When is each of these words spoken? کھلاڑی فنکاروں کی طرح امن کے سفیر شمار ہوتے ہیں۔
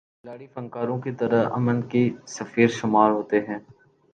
کھلاڑی 0.17 0.47
فنکاروں 0.47 0.97
کی 1.01 1.11
طرح 1.11 1.49
امن 1.51 1.81
کے 1.89 2.01
سفیر 2.27 2.67
شمار 2.71 3.09
ہوتے 3.11 3.39
ہیں۔ 3.39 3.59